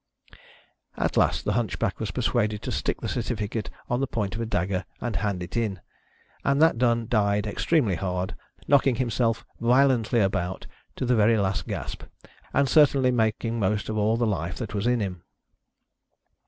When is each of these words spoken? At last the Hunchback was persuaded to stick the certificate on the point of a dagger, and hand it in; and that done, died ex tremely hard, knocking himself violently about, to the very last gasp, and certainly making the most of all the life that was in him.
At 0.97 1.15
last 1.15 1.45
the 1.45 1.53
Hunchback 1.53 1.99
was 1.99 2.09
persuaded 2.09 2.63
to 2.63 2.71
stick 2.71 3.01
the 3.01 3.07
certificate 3.07 3.69
on 3.87 3.99
the 3.99 4.07
point 4.07 4.33
of 4.33 4.41
a 4.41 4.47
dagger, 4.47 4.83
and 4.99 5.17
hand 5.17 5.43
it 5.43 5.55
in; 5.55 5.79
and 6.43 6.59
that 6.59 6.79
done, 6.79 7.05
died 7.07 7.45
ex 7.45 7.63
tremely 7.65 7.95
hard, 7.95 8.33
knocking 8.67 8.95
himself 8.95 9.45
violently 9.59 10.19
about, 10.21 10.65
to 10.95 11.05
the 11.05 11.15
very 11.15 11.37
last 11.37 11.67
gasp, 11.67 12.01
and 12.51 12.67
certainly 12.67 13.11
making 13.11 13.59
the 13.59 13.69
most 13.69 13.89
of 13.89 13.97
all 13.99 14.17
the 14.17 14.25
life 14.25 14.55
that 14.57 14.73
was 14.73 14.87
in 14.87 15.01
him. 15.01 15.21